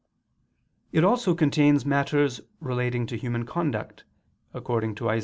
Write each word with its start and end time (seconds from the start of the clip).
It 0.91 1.03
also 1.03 1.35
contains 1.35 1.85
matters 1.85 2.41
relating 2.59 3.05
to 3.05 3.15
human 3.19 3.45
conduct, 3.45 4.03
according 4.51 4.95
to 4.95 5.11
Isa. 5.11 5.19